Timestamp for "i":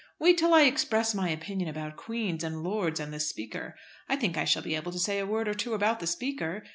0.51-0.63, 4.09-4.15, 4.35-4.45